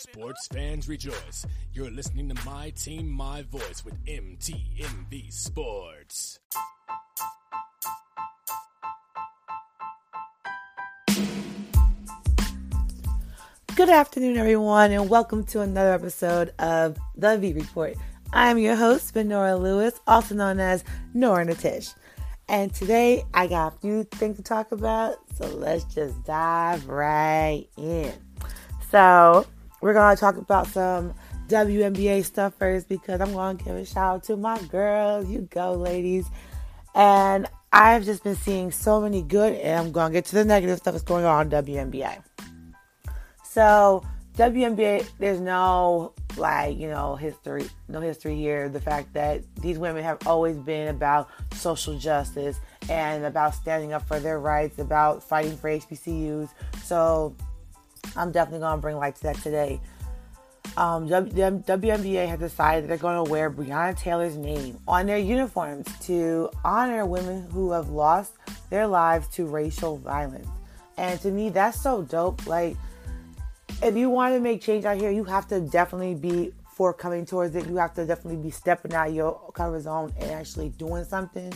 [0.00, 1.46] Sports fans rejoice.
[1.74, 6.38] You're listening to My Team, My Voice with MTMV Sports.
[13.76, 17.94] Good afternoon, everyone, and welcome to another episode of The V Report.
[18.32, 20.82] I'm your host, Benora Lewis, also known as
[21.12, 21.92] Nora Natish.
[22.48, 27.66] And today I got a few things to talk about, so let's just dive right
[27.76, 28.14] in.
[28.90, 29.44] So,
[29.80, 31.14] we're going to talk about some
[31.48, 35.28] WNBA stuff first because I'm going to give a shout out to my girls.
[35.28, 36.26] You go, ladies.
[36.94, 40.44] And I've just been seeing so many good, and I'm going to get to the
[40.44, 42.22] negative stuff that's going on in WNBA.
[43.44, 44.04] So,
[44.36, 48.68] WNBA, there's no like you know history, no history here.
[48.68, 52.58] The fact that these women have always been about social justice
[52.88, 56.48] and about standing up for their rights, about fighting for HBCUs.
[56.82, 57.34] So
[58.16, 59.80] I'm definitely gonna bring light to that today.
[60.76, 66.48] Um, WNBA has decided they're going to wear Breonna Taylor's name on their uniforms to
[66.64, 68.34] honor women who have lost
[68.68, 70.46] their lives to racial violence.
[70.96, 72.46] And to me, that's so dope.
[72.46, 72.76] Like
[73.82, 77.54] if you want to make change out here, you have to definitely be forthcoming towards
[77.56, 77.66] it.
[77.66, 81.52] You have to definitely be stepping out your comfort zone and actually doing something.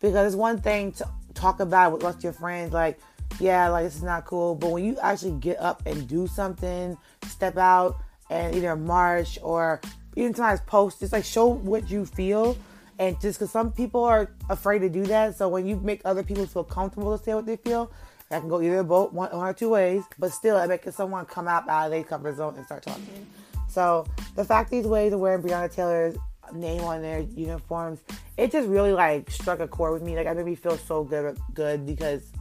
[0.00, 2.98] Because it's one thing to talk about with lots of your friends, like,
[3.40, 4.54] yeah, like this is not cool.
[4.54, 7.96] But when you actually get up and do something, step out
[8.30, 9.80] and either march or
[10.16, 12.56] even sometimes post, just like show what you feel.
[12.98, 15.36] And just because some people are afraid to do that.
[15.36, 17.92] So when you make other people feel comfortable to say what they feel,
[18.28, 21.24] that can go either both one, one or two ways, but still, it makes someone
[21.24, 23.26] come out out of their comfort zone and start talking.
[23.68, 26.16] So the fact these ways of wearing Breonna Taylor's
[26.52, 28.00] name on their uniforms,
[28.36, 30.16] it just really like struck a chord with me.
[30.16, 32.32] Like it made me feel so good, good because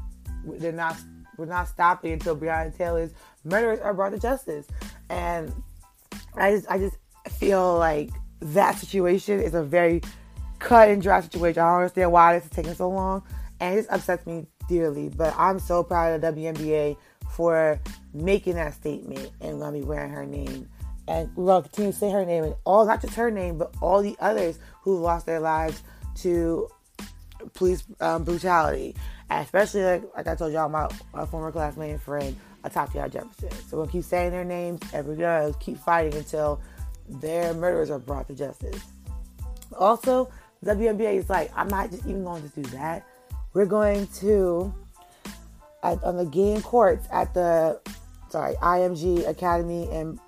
[0.57, 0.97] they're not
[1.37, 3.11] we're not stopping until Breonna Taylor's
[3.43, 4.67] murderers are brought to justice.
[5.09, 5.51] And
[6.35, 6.97] I just I just
[7.37, 8.09] feel like
[8.41, 10.01] that situation is a very
[10.59, 11.61] cut and dry situation.
[11.61, 13.23] I don't understand why this is taking so long,
[13.59, 15.09] and it just upsets me dearly.
[15.09, 16.97] But I'm so proud of the WNBA
[17.31, 17.79] for
[18.13, 20.69] making that statement and gonna be wearing her name.
[21.07, 23.73] And we're gonna continue to say her name and all not just her name, but
[23.81, 25.83] all the others who lost their lives
[26.15, 26.67] to
[27.53, 28.95] police um, brutality.
[29.29, 33.51] Especially like, like I told y'all, my, my former classmate and friend, Atatiana Jefferson.
[33.67, 35.53] So we'll keep saying their names every day.
[35.59, 36.61] keep fighting until
[37.09, 38.81] their murderers are brought to justice.
[39.77, 40.31] Also,
[40.63, 43.05] WNBA is like, I'm not just even going to do that
[43.57, 44.71] we're going to
[45.81, 47.81] at, on the game courts at the
[48.29, 50.19] sorry IMG Academy in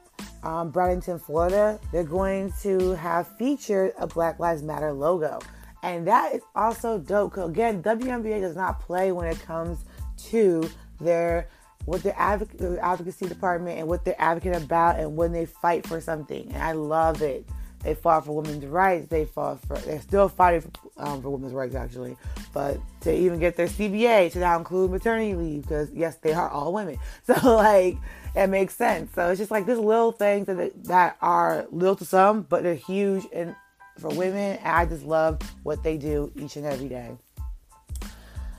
[0.41, 1.79] um, Bradenton, Florida.
[1.91, 5.39] They're going to have featured a Black Lives Matter logo,
[5.83, 7.37] and that is also dope.
[7.37, 9.85] Again, WNBA does not play when it comes
[10.29, 10.69] to
[10.99, 11.47] their
[11.85, 16.51] what their advocacy department and what they're advocating about and when they fight for something.
[16.53, 17.45] And I love it.
[17.83, 19.07] They fought for women's rights.
[19.07, 19.77] They fought for.
[19.77, 22.17] They're still fighting for, um, for women's rights, actually.
[22.53, 26.49] But to even get their CBA to now include maternity leave, because yes, they are
[26.49, 26.97] all women.
[27.23, 27.97] So like,
[28.35, 29.13] it makes sense.
[29.15, 32.75] So it's just like these little things that that are little to some, but they're
[32.75, 33.55] huge and
[33.99, 34.59] for women.
[34.63, 37.17] I just love what they do each and every day.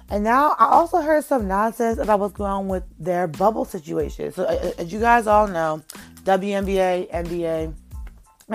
[0.08, 4.32] And now I also heard some nonsense about what's going on with their bubble situation.
[4.32, 5.82] So as you guys all know,
[6.24, 7.74] WNBA, NBA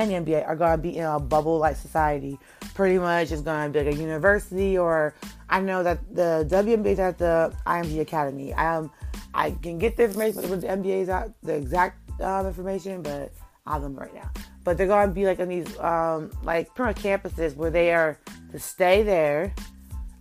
[0.02, 2.38] and the NBA are going to be in a bubble like society.
[2.74, 5.14] Pretty much it's going to be like a university, or
[5.50, 8.54] I know that the WNBA is at the IMG Academy.
[8.54, 8.92] Um,
[9.34, 13.32] I can get the information with the NBA's out, the exact um, information, but
[13.66, 14.30] I don't know right now.
[14.66, 18.20] But they're going to be like on these um, like much campuses where they are
[18.52, 19.54] to stay there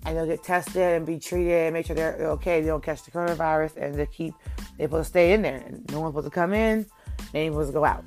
[0.04, 2.60] and they'll get tested and be treated and make sure they're okay.
[2.60, 4.34] They don't catch the coronavirus and they keep
[4.76, 6.86] they're supposed to stay in there and no one's supposed to come in,
[7.32, 8.04] they ain't supposed to go out.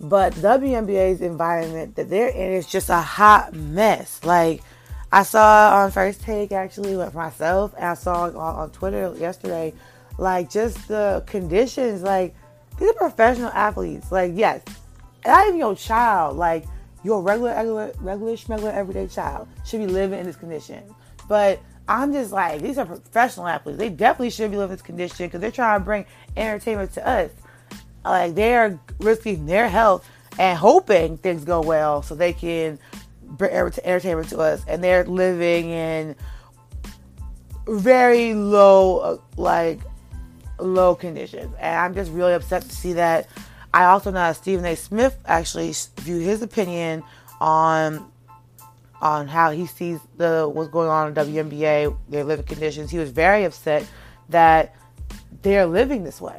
[0.00, 4.20] But WNBA's environment that they're in is just a hot mess.
[4.24, 4.62] Like
[5.12, 9.72] I saw on First Take actually with myself, and I saw on, on Twitter yesterday,
[10.18, 12.02] like just the conditions.
[12.02, 12.34] Like
[12.78, 14.12] these are professional athletes.
[14.12, 14.62] Like yes,
[15.26, 16.36] not even your child.
[16.36, 16.64] Like
[17.02, 20.82] your regular, regular, regular, regular, everyday child should be living in this condition.
[21.28, 23.78] But I'm just like, these are professional athletes.
[23.78, 26.04] They definitely should be living in this condition because they're trying to bring
[26.36, 27.30] entertainment to us.
[28.04, 30.08] Like they are risking their health
[30.38, 32.78] and hoping things go well so they can
[33.22, 34.64] bring entertainment to us.
[34.66, 36.16] And they're living in
[37.68, 39.80] very low, uh, like
[40.58, 41.54] low conditions.
[41.58, 43.28] And I'm just really upset to see that.
[43.76, 44.74] I also know that Stephen A.
[44.74, 47.02] Smith actually viewed his opinion
[47.42, 48.10] on
[49.02, 52.90] on how he sees the what's going on in WNBA, their living conditions.
[52.90, 53.86] He was very upset
[54.30, 54.74] that
[55.42, 56.38] they're living this way.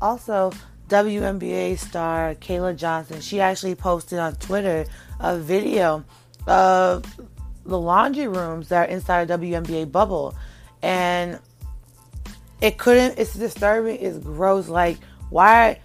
[0.00, 0.52] also
[0.88, 4.86] WNBA star Kayla Johnson, she actually posted on Twitter
[5.18, 6.04] a video
[6.46, 7.04] of
[7.64, 10.36] the laundry rooms that are inside a WNBA bubble.
[10.82, 11.40] And
[12.60, 14.68] it couldn't, it's disturbing, it's gross.
[14.68, 14.98] Like,
[15.30, 15.80] why?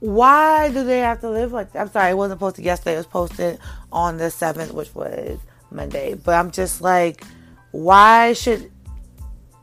[0.00, 1.80] Why do they have to live like that?
[1.80, 2.94] I'm sorry, it wasn't posted yesterday.
[2.94, 3.58] It was posted
[3.90, 5.40] on the 7th, which was
[5.72, 6.14] Monday.
[6.14, 7.24] But I'm just like,
[7.72, 8.70] why should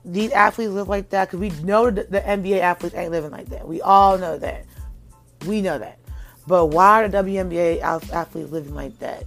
[0.06, 3.50] these athletes live like that because we know the, the NBA athletes ain't living like
[3.50, 3.68] that.
[3.68, 4.66] We all know that.
[5.48, 6.00] We know that.
[6.48, 9.26] But why are the WNBA athletes living like that?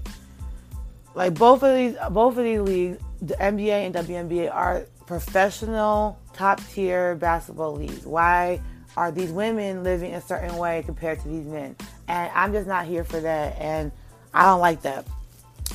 [1.14, 6.60] Like both of these, both of these leagues, the NBA and WNBA are professional, top
[6.68, 8.06] tier basketball leagues.
[8.06, 8.60] Why
[8.98, 11.76] are these women living a certain way compared to these men?
[12.08, 13.56] And I'm just not here for that.
[13.56, 13.92] And
[14.34, 15.06] I don't like that,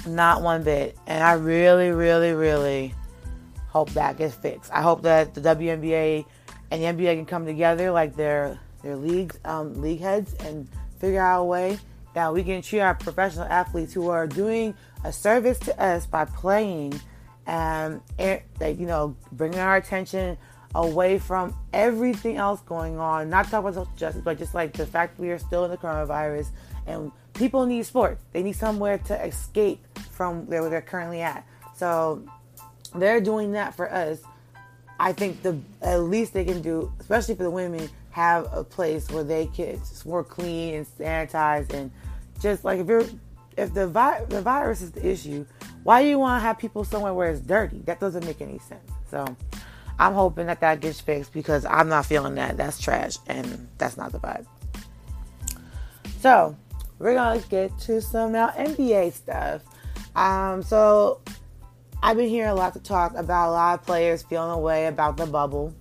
[0.06, 0.98] not one bit.
[1.08, 2.94] And I really, really, really
[3.70, 4.74] hope that gets fixed.
[4.74, 6.26] I hope that the WNBA
[6.70, 10.68] and the NBA can come together like their their league um, league heads and
[11.00, 11.80] figure out a way
[12.16, 14.76] that we can treat our professional athletes who are doing
[15.06, 17.00] a service to us by playing
[17.48, 18.02] and
[18.60, 20.38] like you know bringing our attention
[20.76, 23.30] away from everything else going on.
[23.30, 25.78] Not talking about social justice, but just like the fact we are still in the
[25.78, 26.48] coronavirus
[26.88, 28.24] and people need sports.
[28.32, 31.46] They need somewhere to escape from where they're currently at.
[31.76, 32.24] So
[32.96, 34.22] they're doing that for us.
[35.00, 39.10] I think the at least they can do, especially for the women, have a place
[39.10, 41.92] where they can more clean and sanitized and
[42.40, 43.06] just like if you're
[43.58, 45.46] if the vi- the virus is the issue,
[45.84, 47.80] why do you want to have people somewhere where it's dirty?
[47.86, 48.90] That doesn't make any sense.
[49.10, 49.26] So
[50.00, 52.58] I'm hoping that that gets fixed because I'm not feeling that.
[52.58, 54.46] That's trash and that's not the vibe.
[56.20, 56.56] So
[57.00, 59.62] we're gonna get to some now NBA stuff.
[60.16, 61.22] Um, so
[62.02, 65.18] I've been hearing a lot to talk about a lot of players feeling away about
[65.18, 65.74] the bubble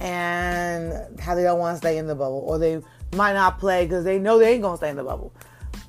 [0.00, 2.80] and how they don't want to stay in the bubble or they
[3.14, 5.32] might not play because they know they ain't gonna stay in the bubble.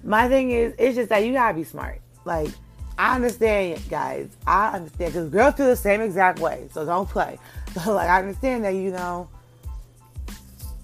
[0.03, 2.01] My thing is, it's just that you gotta be smart.
[2.23, 2.49] Like,
[2.97, 4.29] I understand, guys.
[4.45, 7.39] I understand because girls feel the same exact way, so don't play.
[7.83, 9.29] So, like, I understand that you know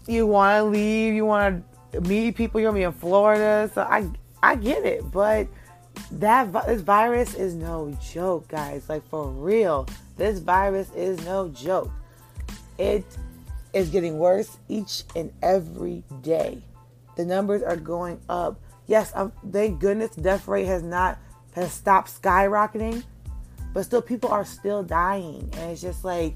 [0.05, 2.59] you want to leave, you want to meet people.
[2.61, 4.07] You're gonna be in Florida, so I
[4.43, 5.47] I get it, but
[6.11, 8.89] that this virus is no joke, guys.
[8.89, 9.87] Like for real,
[10.17, 11.89] this virus is no joke.
[12.77, 13.05] It
[13.73, 16.61] is getting worse each and every day.
[17.15, 18.59] The numbers are going up.
[18.87, 21.17] Yes, um, thank goodness death rate has not
[21.55, 23.03] has stopped skyrocketing,
[23.73, 26.35] but still people are still dying, and it's just like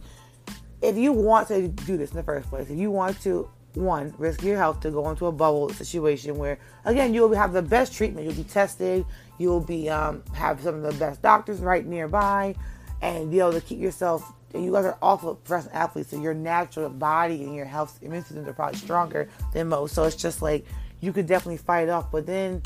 [0.81, 4.14] if you want to do this in the first place, if you want to one,
[4.18, 7.62] risk your health to go into a bubble situation where, again, you will have the
[7.62, 8.25] best treatment.
[8.25, 9.06] You'll be tested.
[9.38, 12.56] You'll be um, have some of the best doctors right nearby,
[13.02, 14.34] and be able to keep yourself.
[14.54, 18.24] And you guys are awful professional athletes, so your natural body and your health immune
[18.24, 19.94] systems are probably stronger than most.
[19.94, 20.66] So it's just like
[21.00, 22.12] you could definitely fight off.
[22.12, 22.63] But then,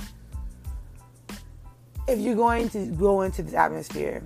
[2.11, 4.21] if you're going to go into this atmosphere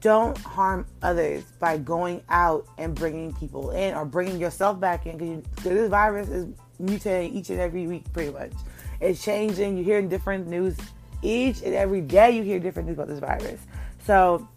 [0.00, 5.16] don't harm others by going out and bringing people in or bringing yourself back in
[5.16, 6.46] because this virus is
[6.82, 8.52] mutating each and every week pretty much.
[9.00, 9.76] It's changing.
[9.76, 10.76] You're hearing different news
[11.22, 12.30] each and every day.
[12.32, 13.60] You hear different news about this virus.
[14.04, 14.48] So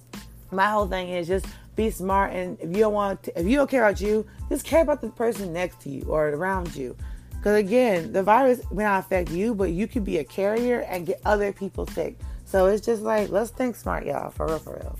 [0.52, 1.46] my whole thing is just
[1.76, 4.66] be smart and if you don't want to, if you don't care about you just
[4.66, 6.98] care about the person next to you or around you.
[7.30, 11.06] Because again the virus may not affect you but you could be a carrier and
[11.06, 12.18] get other people sick
[12.50, 15.00] so it's just like let's think smart y'all for real for real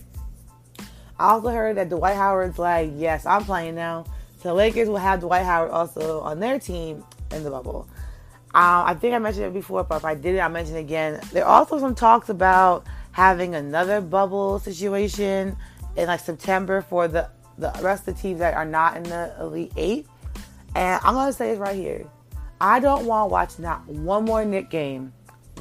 [1.20, 4.06] I also heard that Dwight Howard's like, yes, I'm playing now.
[4.42, 7.90] So Lakers will have Dwight Howard also on their team in the bubble.
[8.56, 11.20] Um, I think I mentioned it before, but if I didn't, I'll mention it again.
[11.34, 15.58] There are also some talks about having another bubble situation
[15.98, 19.36] in like September for the, the rest of the teams that are not in the
[19.42, 20.08] Elite Eight.
[20.74, 22.08] And I'm gonna say this right here.
[22.62, 25.12] I don't want to watch not one more Knick game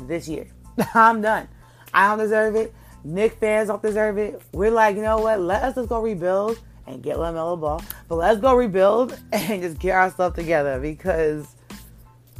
[0.06, 0.46] this year.
[0.94, 1.48] I'm done.
[1.92, 2.74] I don't deserve it.
[3.04, 4.40] Knick fans don't deserve it.
[4.52, 5.40] We're like, you know what?
[5.40, 7.82] Let us just go rebuild and get LaMelo Ball.
[8.08, 11.46] But let's go rebuild and just get our stuff together because,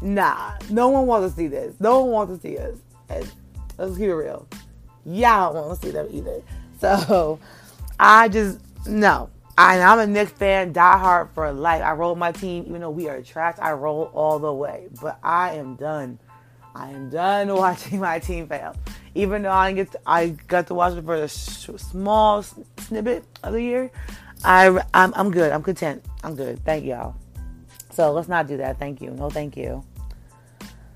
[0.03, 1.75] nah, no one wants to see this.
[1.81, 2.77] No one wants to see us.
[3.09, 3.31] And
[3.79, 4.47] let's keep it real.
[5.05, 6.43] Y'all don't want to see them either.
[6.81, 7.41] So
[7.99, 9.31] I just, no.
[9.57, 11.83] I, I'm a Knicks fan, die hard for life.
[11.83, 13.57] I roll my team, even though we are trash.
[13.61, 14.87] I roll all the way.
[15.03, 16.21] But I am done.
[16.77, 18.77] I am done watching my team fail
[19.19, 22.45] even though I get to, I got to watch it for a small
[22.79, 23.91] snippet of the year,
[24.45, 25.51] I I'm, I'm good.
[25.51, 26.05] I'm content.
[26.23, 26.65] I'm good.
[26.65, 27.17] Thank y'all.
[27.91, 28.79] So let's not do that.
[28.79, 29.11] Thank you.
[29.11, 29.85] No, thank you.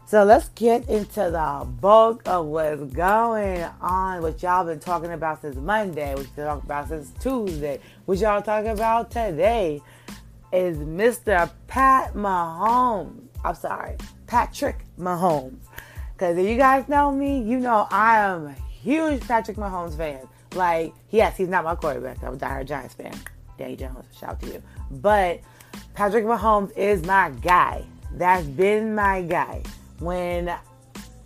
[0.06, 5.40] So let's get into the bulk of what's going on, what y'all been talking about
[5.40, 9.80] since Monday, what you talking about since Tuesday, what y'all talking about today.
[10.52, 11.50] is Mr.
[11.66, 13.22] Pat Mahomes.
[13.44, 13.96] I'm sorry,
[14.28, 15.58] Patrick Mahomes.
[16.22, 20.20] Because if you guys know me, you know I am a huge Patrick Mahomes fan.
[20.54, 22.22] Like, yes, he's not my quarterback.
[22.22, 23.12] I'm a diehard Giants fan.
[23.58, 24.62] Danny Jones, shout out to you.
[24.92, 25.40] But
[25.94, 27.84] Patrick Mahomes is my guy.
[28.12, 29.64] That's been my guy.
[29.98, 30.54] When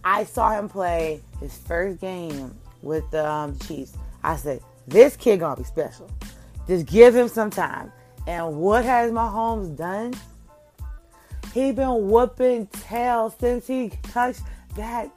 [0.02, 5.40] I saw him play his first game with the um, Chiefs, I said, this kid
[5.40, 6.10] gonna be special.
[6.66, 7.92] Just give him some time.
[8.26, 10.14] And what has Mahomes done?
[11.52, 14.40] He been whooping tail since he touched
[14.76, 15.10] that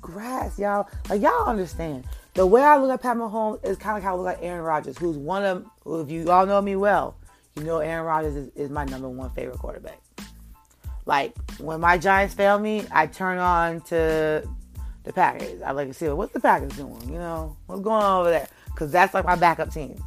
[0.00, 0.88] grass, y'all.
[1.08, 2.04] Like y'all understand.
[2.34, 4.62] The way I look at Pat Mahomes is kind of how I look at Aaron
[4.62, 7.16] Rodgers, who's one of, if you all know me well,
[7.56, 10.00] you know Aaron Rodgers is, is my number one favorite quarterback.
[11.06, 14.46] Like when my Giants fail me, I turn on to
[15.04, 15.62] the Packers.
[15.62, 17.00] I like to see what's the Packers doing.
[17.08, 20.02] You know what's going on over there because that's like my backup team.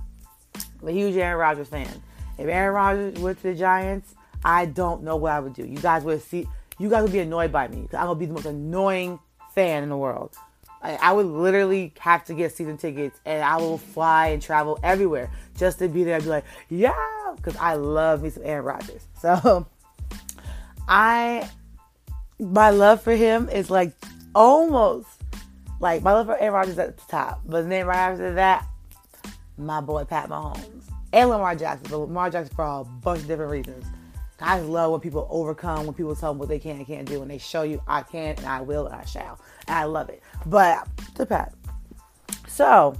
[0.82, 1.90] I'm a huge Aaron Rodgers fan.
[2.38, 4.14] If Aaron Rodgers went to the Giants,
[4.44, 5.66] I don't know what I would do.
[5.66, 6.48] You guys would see.
[6.80, 9.20] You guys would be annoyed by me because I'm gonna be the most annoying
[9.54, 10.36] fan in the world.
[10.82, 15.30] I would literally have to get season tickets and I will fly and travel everywhere
[15.58, 16.94] just to be there and be like, yeah,
[17.36, 19.06] because I love me some Aaron Rodgers.
[19.20, 19.68] So
[20.88, 21.50] I,
[22.40, 23.92] my love for him is like
[24.34, 25.10] almost
[25.82, 28.66] like my love for Aaron Rodgers at the top, but then right after that,
[29.58, 31.88] my boy Pat Mahomes and Lamar Jackson.
[31.90, 33.86] But Lamar Jackson for a bunch of different reasons.
[34.42, 37.22] I love when people overcome, when people tell them what they can and can't do,
[37.22, 39.40] and they show you I can and I will and I shall.
[39.68, 40.22] And I love it.
[40.46, 41.54] But to Pat.
[42.48, 42.96] So,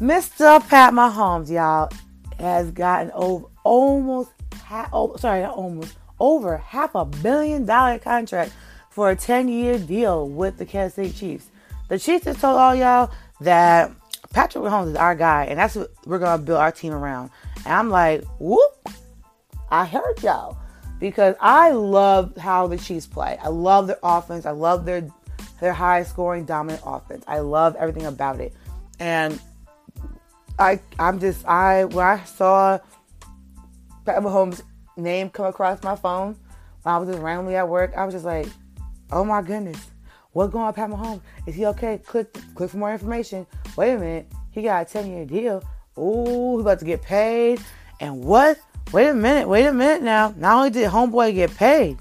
[0.00, 0.66] Mr.
[0.68, 1.90] Pat Mahomes, y'all,
[2.38, 4.30] has gotten over almost
[4.64, 8.52] half, oh, sorry, almost, over half a billion dollar contract
[8.90, 11.50] for a 10 year deal with the Kansas City Chiefs.
[11.88, 13.92] The Chiefs just told all y'all that
[14.32, 17.30] Patrick Mahomes is our guy, and that's what we're going to build our team around.
[17.64, 18.79] And I'm like, whoop,
[19.70, 20.58] I heard y'all
[20.98, 23.38] because I love how the Chiefs play.
[23.42, 24.46] I love their offense.
[24.46, 25.08] I love their
[25.60, 27.24] their high scoring dominant offense.
[27.26, 28.54] I love everything about it.
[28.98, 29.40] And
[30.58, 32.78] I I'm just I when I saw
[34.04, 34.62] Pat Mahomes'
[34.96, 36.36] name come across my phone
[36.82, 38.46] when I was just randomly at work, I was just like,
[39.10, 39.90] oh my goodness,
[40.32, 41.20] what's going on, Pat Mahomes?
[41.46, 41.98] Is he okay?
[41.98, 43.46] Click click for more information.
[43.76, 45.62] Wait a minute, he got a 10 year deal.
[45.98, 47.60] Ooh, he about to get paid.
[48.00, 48.58] And what?
[48.92, 50.34] Wait a minute, wait a minute now.
[50.36, 51.96] Not only did Homeboy get paid,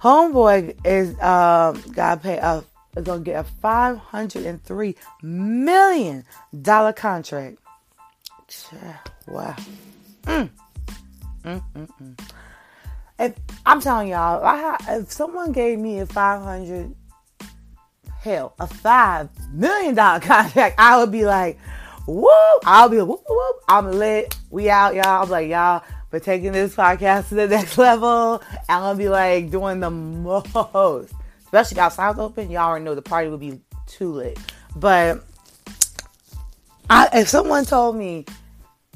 [0.00, 2.62] Homeboy is um got paid uh,
[2.96, 6.24] is gonna get a five hundred and three million
[6.62, 7.58] dollar contract.
[9.26, 9.56] Wow.
[10.22, 10.50] Mm.
[11.44, 12.20] Mm, mm, mm.
[13.18, 16.94] If I'm telling y'all, I, if someone gave me a five hundred,
[18.20, 21.58] hell, a five million dollar contract, I would be like,
[22.06, 24.36] whoop, I'll be whoop, whoop, I'm lit.
[24.50, 25.24] We out, y'all.
[25.24, 28.42] I'm like, y'all, but taking this podcast to the next level.
[28.68, 31.12] I'm gonna be like doing the most,
[31.44, 32.50] especially outside open.
[32.50, 34.38] Y'all already know the party would be too lit.
[34.74, 35.24] But
[36.88, 38.26] I, if someone told me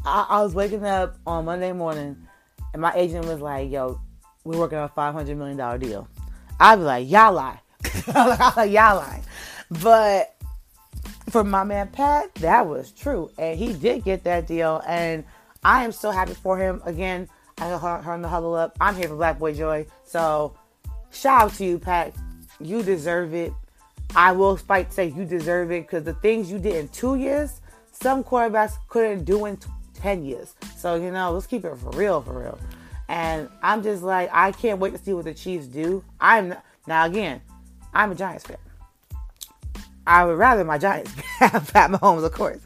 [0.05, 2.17] I, I was waking up on Monday morning
[2.73, 4.01] and my agent was like, "Yo,
[4.45, 6.09] we're working on a five hundred million dollar deal,"
[6.59, 7.61] I'd be like, "Y'all lie,
[8.07, 9.23] y'all lie."
[9.71, 10.35] But
[11.31, 13.31] for my man Pat, that was true.
[13.39, 14.83] And he did get that deal.
[14.87, 15.25] And
[15.63, 16.83] I am so happy for him.
[16.85, 18.77] Again, I heard the huddle up.
[18.81, 19.87] I'm here for Black Boy Joy.
[20.05, 20.57] So
[21.11, 22.15] shout out to you, Pat.
[22.59, 23.53] You deserve it.
[24.17, 27.61] I will fight say you deserve it because the things you did in two years,
[27.93, 29.59] some quarterbacks couldn't do in
[29.95, 30.55] 10 years.
[30.77, 32.59] So, you know, let's keep it for real, for real.
[33.09, 36.03] And I'm just like, I can't wait to see what the Chiefs do.
[36.21, 36.55] I'm
[36.87, 37.41] now again,
[37.93, 38.57] I'm a Giants fan.
[40.11, 42.59] I would rather my Giants have Pat Mahomes, of course.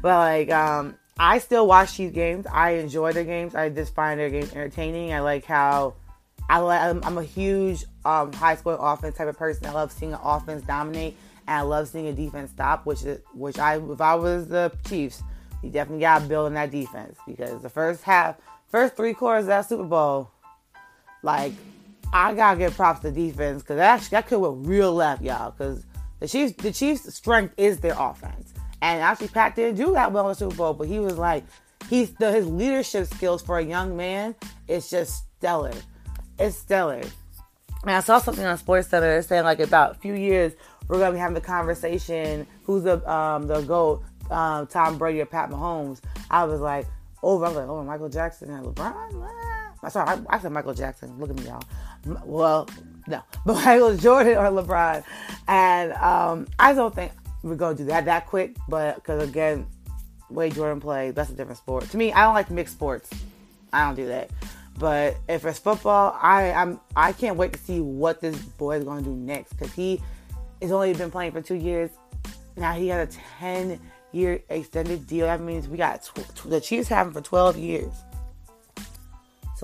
[0.00, 2.46] But like, um, I still watch these games.
[2.46, 3.56] I enjoy their games.
[3.56, 5.12] I just find their games entertaining.
[5.12, 5.94] I like how
[6.48, 6.60] I.
[6.60, 9.66] I'm, a huge um, high scoring offense type of person.
[9.66, 11.16] I love seeing an offense dominate,
[11.48, 12.86] and I love seeing a defense stop.
[12.86, 15.20] Which is which I if I was the Chiefs,
[15.64, 18.36] you definitely got to build that defense because the first half,
[18.68, 20.30] first three quarters of that Super Bowl,
[21.24, 21.54] like
[22.12, 25.50] I gotta give props to defense because that that could went real left, y'all.
[25.50, 25.84] Because
[26.20, 28.54] the Chiefs, the Chiefs' strength is their offense.
[28.82, 31.44] And actually, Pat didn't do that well in the Super Bowl, but he was like,
[31.88, 34.34] he's the, his leadership skills for a young man
[34.68, 35.72] is just stellar.
[36.38, 37.02] It's stellar.
[37.82, 40.54] And I saw something on Sports Center saying like about a few years
[40.88, 45.26] we're gonna be having the conversation who's the um the goat um, Tom Brady or
[45.26, 46.00] Pat Mahomes.
[46.30, 46.86] I was like,
[47.22, 47.44] over.
[47.44, 48.92] I was like, oh Michael Jackson and LeBron.
[49.82, 49.88] Ah.
[49.88, 51.18] Sorry, I, I said Michael Jackson.
[51.18, 51.62] Look at me, y'all.
[52.24, 52.68] Well,
[53.06, 55.04] no, but Michael Jordan or LeBron.
[55.48, 58.56] And um, I don't think we're gonna do that that quick.
[58.68, 59.66] But because again,
[60.30, 61.88] way Jordan played, that's a different sport.
[61.90, 63.10] To me, I don't like mixed sports.
[63.72, 64.30] I don't do that.
[64.78, 68.84] But if it's football, I I'm I can't wait to see what this boy is
[68.84, 70.00] going to do next because he
[70.60, 71.90] has only been playing for two years.
[72.56, 73.80] Now he got a ten
[74.12, 75.26] year extended deal.
[75.26, 77.92] That means we got tw- the Chiefs him for twelve years.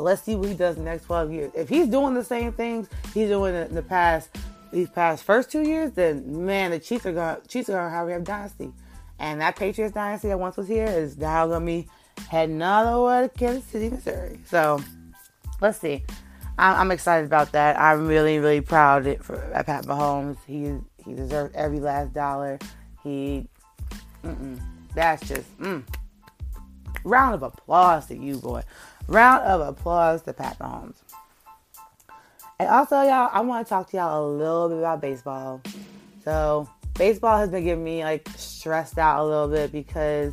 [0.00, 1.52] So let's see what he does the next twelve years.
[1.54, 4.30] If he's doing the same things he's doing in the past
[4.72, 8.08] these past first two years, then man, the Chiefs are gonna Chiefs are gonna have
[8.08, 8.72] a dynasty.
[9.18, 11.86] And that Patriots dynasty that once was here is now gonna be
[12.30, 14.40] heading all the way to Kansas City, Missouri.
[14.46, 14.80] So
[15.60, 16.02] let's see.
[16.56, 17.78] I'm, I'm excited about that.
[17.78, 20.38] I'm really, really proud of for Pat Mahomes.
[20.46, 22.58] He he deserves every last dollar.
[23.04, 23.46] He,
[24.94, 25.84] that's just mm.
[27.04, 28.62] round of applause to you, boy.
[29.10, 30.94] Round of applause to Pat Mahomes.
[32.60, 35.60] And also, y'all, I want to talk to y'all a little bit about baseball.
[36.24, 40.32] So, baseball has been getting me like stressed out a little bit because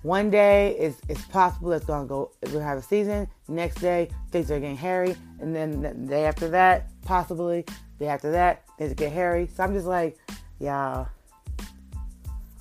[0.00, 3.28] one day it's, it's possible it's gonna go we'll have a season.
[3.46, 7.66] Next day things are getting hairy, and then the day after that, possibly
[7.98, 9.50] the day after that things get hairy.
[9.54, 10.16] So I'm just like,
[10.60, 11.08] y'all,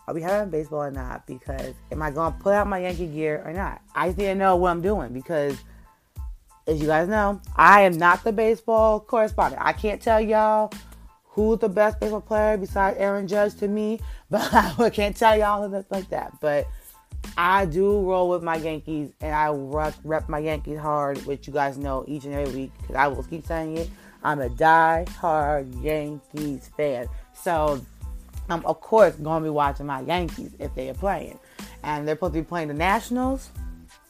[0.08, 1.28] are we having baseball or not?
[1.28, 3.82] Because am I gonna put out my Yankee gear or not?
[3.94, 5.58] I just need to know what I'm doing because
[6.66, 9.62] as you guys know, I am not the baseball correspondent.
[9.64, 10.72] I can't tell y'all
[11.24, 14.00] who's the best baseball player besides Aaron Judge to me,
[14.30, 16.40] but I can't tell y'all like that.
[16.40, 16.68] But
[17.38, 21.54] I do roll with my Yankees and I rep, rep my Yankees hard, which you
[21.54, 23.90] guys know each and every week because I will keep saying it.
[24.24, 27.08] I'm a die-hard Yankees fan.
[27.34, 27.82] So
[28.50, 31.39] I'm, of course, to be watching my Yankees if they are playing.
[31.84, 33.50] And they're supposed to be playing the Nationals.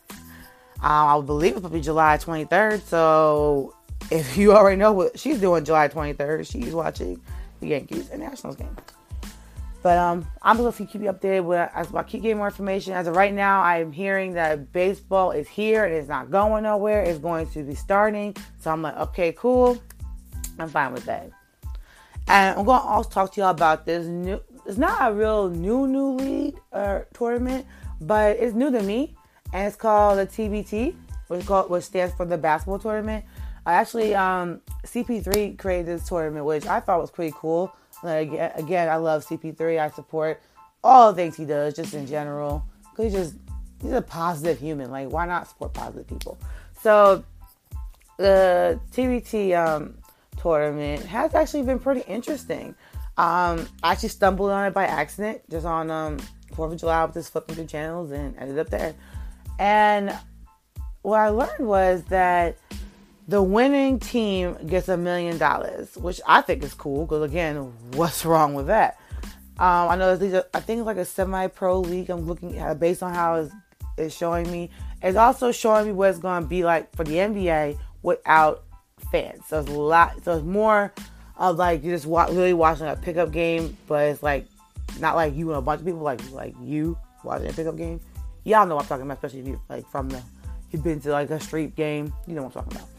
[0.09, 2.81] Um, I believe it's supposed to be July 23rd.
[2.83, 3.75] So
[4.11, 7.19] if you already know what she's doing July 23rd, she's watching
[7.59, 8.75] the Yankees and Nationals game.
[9.83, 12.93] But um, I'm going to keep you updated with, as I keep getting more information.
[12.93, 17.03] As of right now, I'm hearing that baseball is here and it's not going nowhere.
[17.03, 18.35] It's going to be starting.
[18.59, 19.81] So I'm like, okay, cool.
[20.59, 21.29] I'm fine with that.
[22.27, 24.41] And I'm going to also talk to y'all about this new.
[24.65, 27.65] It's not a real new new league or tournament,
[28.01, 29.15] but it's new to me,
[29.53, 30.93] and it's called the TBT,
[31.27, 33.23] which called which stands for the basketball tournament.
[33.65, 37.73] I actually um, CP3 created this tournament, which I thought was pretty cool.
[38.03, 39.79] Like again, I love CP3.
[39.79, 40.41] I support
[40.83, 42.65] all things he does, just in general.
[42.95, 43.35] Cause he's just
[43.81, 44.91] he's a positive human.
[44.91, 46.37] Like why not support positive people?
[46.81, 47.23] So
[48.17, 49.95] the TBT um,
[50.37, 52.75] tournament has actually been pretty interesting.
[53.17, 56.19] Um, I actually stumbled on it by accident, just on um,
[56.55, 58.93] Fourth of July, just flipping through channels and ended up there.
[59.59, 60.15] And
[61.01, 62.57] what I learned was that
[63.27, 67.05] the winning team gets a million dollars, which I think is cool.
[67.05, 68.99] Because again, what's wrong with that?
[69.59, 72.09] Um, I know these are, I think it's like a semi-pro league.
[72.11, 73.53] I'm looking at based on how it's,
[73.97, 74.69] it's showing me.
[75.01, 78.63] It's also showing me what it's going to be like for the NBA without
[79.11, 79.43] fans.
[79.47, 80.23] So it's a lot.
[80.23, 80.93] So it's more
[81.37, 84.47] of like you're just wa- really watching a pickup game, but it's like
[84.99, 87.99] not like you and a bunch of people, like like you watching a pickup game.
[88.43, 90.21] Y'all know what I'm talking about, especially if you like from the
[90.71, 92.13] you've been to like a street game.
[92.25, 92.89] You know what I'm talking about.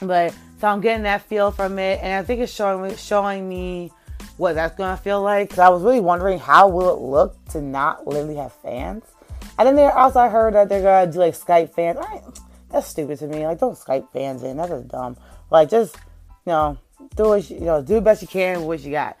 [0.00, 3.92] But so I'm getting that feel from it, and I think it's showing showing me
[4.36, 5.50] what that's gonna feel like.
[5.50, 9.04] Cause I was really wondering how will it look to not literally have fans.
[9.58, 11.98] And then there also I heard that they're gonna do like Skype fans.
[12.74, 13.46] That's stupid to me.
[13.46, 14.56] Like don't Skype fans in.
[14.56, 15.16] That's just dumb.
[15.50, 15.96] Like just
[16.44, 16.78] you know
[17.16, 19.16] do what you, you know do the best you can with what you got.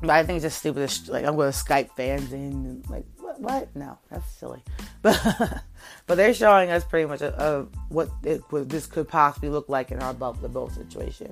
[0.00, 0.88] But I think it's just stupid.
[0.88, 2.84] To, Like I'm gonna Skype fans in.
[2.88, 3.40] Like what?
[3.40, 3.76] What?
[3.76, 4.62] No, that's silly.
[5.02, 5.62] But
[6.06, 9.68] but they're showing us pretty much a, a, what, it, what this could possibly look
[9.68, 11.28] like in our bubble, the boat situation.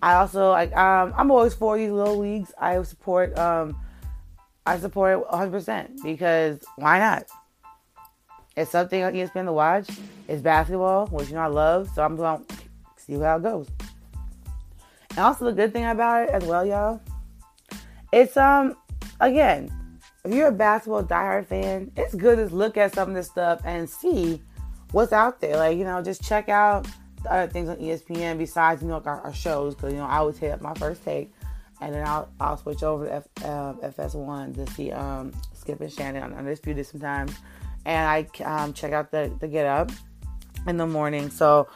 [0.00, 2.52] I also like um, I'm always for these little leagues.
[2.58, 3.76] I support um,
[4.64, 7.24] I support it 100 percent because why not?
[8.60, 9.88] It's something on ESPN to watch.
[10.28, 12.54] It's basketball, which you know I love, so I'm going to
[12.96, 13.68] see how it goes.
[15.10, 17.00] And also the good thing about it as well, y'all,
[18.12, 18.76] it's um
[19.20, 19.70] again
[20.24, 23.60] if you're a basketball diehard fan, it's good to look at some of this stuff
[23.64, 24.42] and see
[24.92, 25.56] what's out there.
[25.56, 26.86] Like, you know, just check out
[27.22, 29.74] the other things on ESPN besides, you know, like our, our shows.
[29.74, 31.32] Because, you know, I always hit up my first take
[31.80, 35.92] and then I'll, I'll switch over to F, uh, FS1 to see um, Skip and
[35.92, 37.32] Shannon on Undisputed sometimes.
[37.84, 39.90] And I um, check out the, the Get Up
[40.66, 41.30] in the morning.
[41.30, 41.68] So,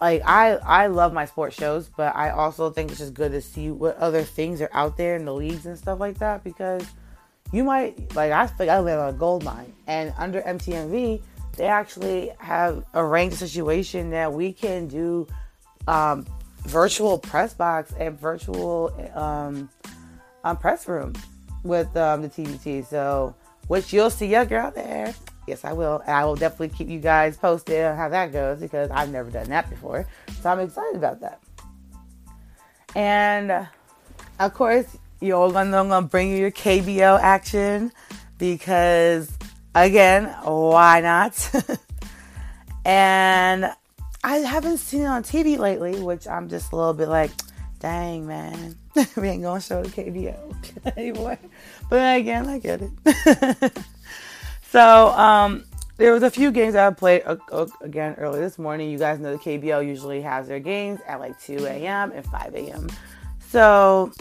[0.00, 3.40] like I I love my sports shows, but I also think it's just good to
[3.40, 6.84] see what other things are out there in the leagues and stuff like that because
[7.52, 11.20] you might like I think I live on a gold mine, and under MTMV
[11.56, 15.26] they actually have arranged a situation that we can do
[15.88, 16.24] um,
[16.62, 19.68] virtual press box and virtual um,
[20.44, 21.14] um, press room
[21.64, 22.86] with um, the TBT.
[22.86, 23.34] So
[23.66, 25.14] which you'll see your girl there
[25.48, 26.02] Yes, I will.
[26.06, 29.30] And I will definitely keep you guys posted on how that goes because I've never
[29.30, 30.06] done that before.
[30.42, 31.40] So I'm excited about that.
[32.94, 33.66] And
[34.38, 37.92] of course, you're gonna, I'm gonna bring you your KBO action
[38.36, 39.32] because,
[39.74, 41.50] again, why not?
[42.84, 43.72] and
[44.22, 47.30] I haven't seen it on TV lately, which I'm just a little bit like,
[47.78, 48.76] dang man,
[49.16, 51.38] we ain't gonna show the KBO anymore.
[51.88, 53.78] But again, I get it.
[54.70, 55.64] So um,
[55.96, 58.90] there was a few games I played uh, uh, again early this morning.
[58.90, 62.12] You guys know the KBO usually has their games at like 2 a.m.
[62.12, 62.88] and 5 a.m.
[63.48, 64.12] So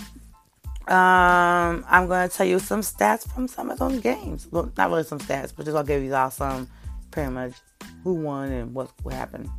[0.88, 4.48] um, I'm going to tell you some stats from some of those games.
[4.50, 6.68] Well, not really some stats, but just I'll give you all some
[7.12, 7.54] pretty much
[8.04, 9.50] who won and what, what happened.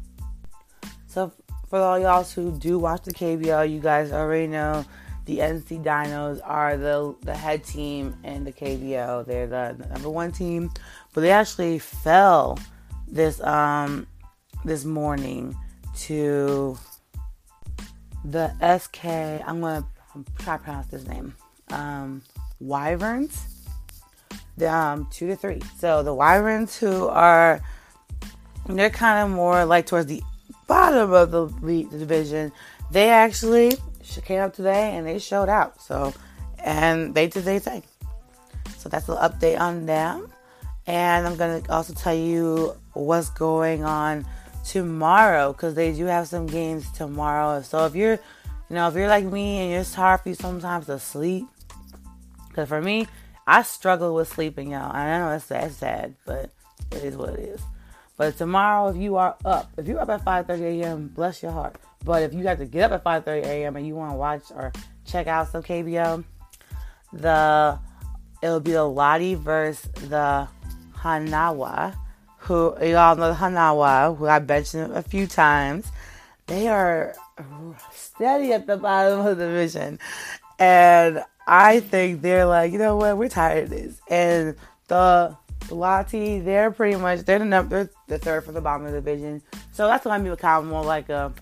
[1.07, 1.33] So
[1.69, 4.85] for all y'all who do watch the KBO, you guys already know
[5.29, 9.27] the NC Dinos are the the head team in the KBO.
[9.27, 10.71] They're the, the number one team,
[11.13, 12.59] but they actually fell
[13.07, 14.07] this um
[14.65, 15.55] this morning
[15.99, 16.79] to
[18.25, 19.05] the SK.
[19.47, 19.85] I'm gonna
[20.39, 21.35] try to pronounce this name.
[21.73, 22.23] Um,
[22.59, 23.67] Wyverns.
[24.57, 25.61] The, um, two to three.
[25.79, 27.61] So the Wyverns, who are
[28.67, 30.23] they're kind of more like towards the
[30.67, 32.51] bottom of the, the division,
[32.91, 33.73] they actually
[34.25, 35.81] came up today and they showed out.
[35.81, 36.15] So,
[36.63, 37.83] and they did their thing.
[38.79, 40.31] So that's an update on them.
[40.87, 44.27] And I'm going to also tell you what's going on
[44.65, 47.63] tomorrow because they do have some games tomorrow.
[47.63, 48.19] So if you're,
[48.69, 51.47] you know, if you're like me and it's hard for you sometimes to sleep,
[52.49, 53.07] because for me,
[53.47, 54.95] I struggle with sleeping, y'all.
[54.95, 56.51] I know it's sad, sad, but
[56.91, 57.61] it is what it is.
[58.17, 61.77] But tomorrow, if you are up, if you're up at 5:30 a.m., bless your heart.
[62.05, 63.77] But if you have to get up at 5:30 a.m.
[63.77, 64.73] and you want to watch or
[65.05, 66.25] check out some KBO,
[67.13, 67.79] the
[68.43, 70.49] it'll be the Lotte versus the
[70.97, 71.97] Hanwha,
[72.39, 75.91] who y'all know the Hanwha, who I mentioned a few times.
[76.47, 77.15] They are
[77.93, 79.99] steady at the bottom of the division,
[80.59, 84.01] and I think they're like, you know what, we're tired of this.
[84.09, 84.57] And
[84.87, 85.37] the
[85.71, 89.43] Lotte, they're pretty much they're the number the third from the bottom of the division.
[89.73, 91.33] So that's why I'm kind of more like a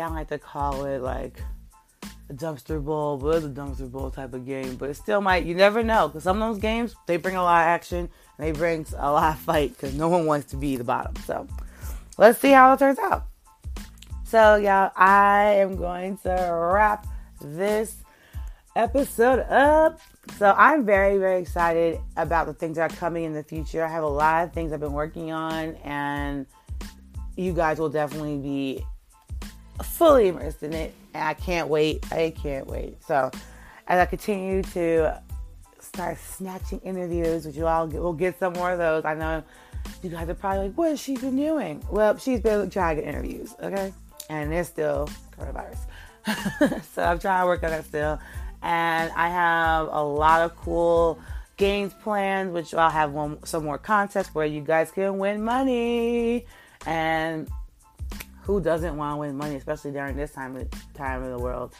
[0.00, 1.40] I like to call it like
[2.28, 4.76] a dumpster bowl, but it's a dumpster bowl type of game.
[4.76, 7.42] But it still might you never know because some of those games they bring a
[7.42, 10.56] lot of action and they bring a lot of fight because no one wants to
[10.56, 11.14] be the bottom.
[11.24, 11.46] So
[12.18, 13.26] let's see how it turns out.
[14.24, 17.06] So y'all, I am going to wrap
[17.40, 17.96] this
[18.74, 20.00] episode up.
[20.36, 23.84] So I'm very, very excited about the things that are coming in the future.
[23.84, 26.46] I have a lot of things I've been working on, and
[27.36, 28.84] you guys will definitely be
[29.82, 30.94] fully immersed in it.
[31.14, 32.10] And I can't wait.
[32.12, 33.02] I can't wait.
[33.04, 33.30] So
[33.86, 35.20] as I continue to
[35.80, 39.04] start snatching interviews, which you all we'll get some more of those.
[39.04, 39.42] I know
[40.02, 41.82] you guys are probably like, what has she been doing?
[41.90, 43.92] Well, she's been trying to get interviews, okay?
[44.28, 45.08] And there's still
[45.38, 45.78] coronavirus.
[46.94, 48.18] so I'm trying to work on that still
[48.62, 51.20] and I have a lot of cool
[51.56, 56.46] games planned, which I'll have one some more contests where you guys can win money.
[56.84, 57.48] And
[58.46, 61.74] who doesn't want to win money, especially during this time of time of the world?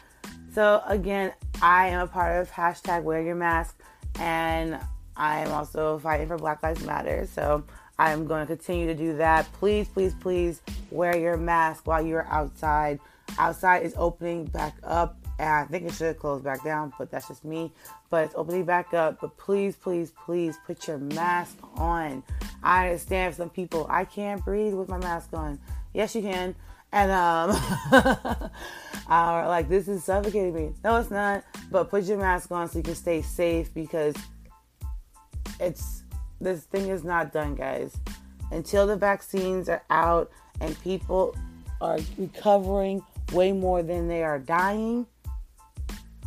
[0.53, 3.79] So again, I am a part of hashtag Wear Your Mask,
[4.19, 4.77] and
[5.15, 7.25] I am also fighting for Black Lives Matter.
[7.25, 7.63] So
[7.97, 9.51] I am going to continue to do that.
[9.53, 12.99] Please, please, please wear your mask while you're outside.
[13.39, 17.27] Outside is opening back up and I think it should close back down, but that's
[17.27, 17.71] just me.
[18.09, 19.21] But it's opening back up.
[19.21, 22.23] But please, please, please put your mask on.
[22.63, 25.59] I understand some people, I can't breathe with my mask on.
[25.97, 26.53] Yes, you can.
[26.91, 27.59] And um,
[29.07, 30.73] are like, this is suffocating me.
[30.83, 31.43] No, it's not.
[31.71, 34.15] But put your mask on so you can stay safe because
[35.59, 36.03] it's
[36.39, 37.97] this thing is not done, guys.
[38.51, 40.29] Until the vaccines are out
[40.61, 41.35] and people
[41.81, 43.01] are recovering
[43.33, 45.07] way more than they are dying,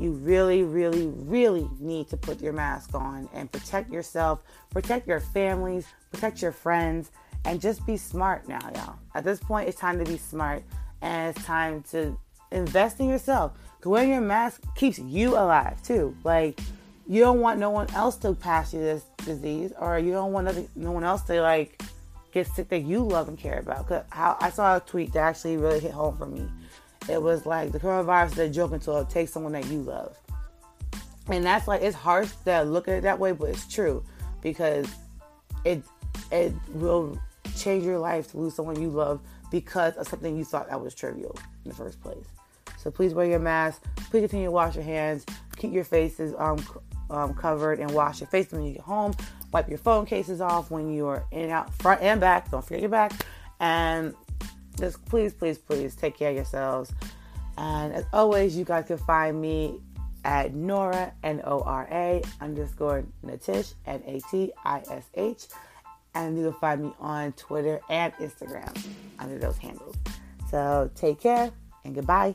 [0.01, 5.21] you really, really, really need to put your mask on and protect yourself, protect your
[5.21, 7.13] families, protect your friends,
[7.45, 8.97] and just be smart now, y'all.
[9.15, 10.63] At this point, it's time to be smart
[11.03, 12.19] and it's time to
[12.51, 13.53] invest in yourself.
[13.85, 16.15] Wearing your mask keeps you alive too.
[16.23, 16.61] Like,
[17.09, 20.77] you don't want no one else to pass you this disease, or you don't want
[20.77, 21.83] no one else to like
[22.31, 23.89] get sick that you love and care about.
[23.89, 26.47] Cause how I saw a tweet that actually really hit home for me
[27.09, 30.17] it was like the coronavirus is a joke until it takes someone that you love.
[31.29, 34.05] And that's like it's harsh to look at it that way, but it's true
[34.43, 34.87] because
[35.65, 35.83] it
[36.31, 37.19] it will
[37.61, 39.21] change your life to lose someone you love
[39.51, 42.27] because of something you thought that was trivial in the first place.
[42.79, 43.83] So please wear your mask.
[44.11, 45.27] Please continue to wash your hands.
[45.57, 46.65] Keep your faces um,
[47.11, 49.15] um, covered and wash your face when you get home.
[49.53, 52.51] Wipe your phone cases off when you're in and out, front and back.
[52.51, 53.13] Don't forget your back.
[53.59, 54.15] And
[54.79, 56.93] just please, please, please take care of yourselves.
[57.59, 59.81] And as always, you guys can find me
[60.25, 65.47] at Nora, N O R A underscore Natish, N A T I S H.
[66.15, 68.77] And you can find me on Twitter and Instagram
[69.19, 69.97] under those handles.
[70.51, 71.51] So take care
[71.85, 72.35] and goodbye.